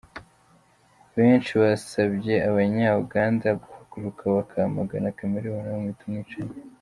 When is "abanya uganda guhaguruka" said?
2.49-4.23